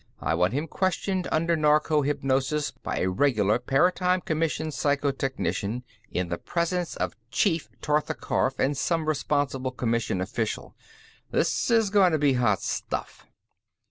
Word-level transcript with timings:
I 0.19 0.33
want 0.33 0.53
him 0.53 0.65
questioned 0.65 1.27
under 1.31 1.55
narco 1.55 2.01
hypnosis 2.01 2.71
by 2.71 2.97
a 3.01 3.07
regular 3.11 3.59
Paratime 3.59 4.21
Commission 4.21 4.71
psycho 4.71 5.11
technician, 5.11 5.83
in 6.09 6.29
the 6.29 6.39
presence 6.39 6.95
of 6.95 7.13
Chief 7.29 7.69
Tortha 7.83 8.15
Karf 8.15 8.57
and 8.57 8.75
some 8.75 9.07
responsible 9.07 9.69
Commission 9.69 10.19
official. 10.19 10.75
This 11.29 11.69
is 11.69 11.91
going 11.91 12.13
to 12.13 12.17
be 12.17 12.33
hot 12.33 12.63
stuff." 12.63 13.27